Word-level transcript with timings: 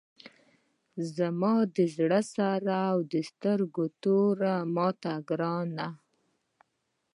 زما 1.17 1.55
د 1.75 1.77
زړه 1.95 2.21
سر 2.33 2.63
او 2.89 2.95
د 3.11 3.13
سترګو 3.29 3.85
توره 4.01 4.55
ماته 4.75 5.13
ګرانه! 5.29 5.87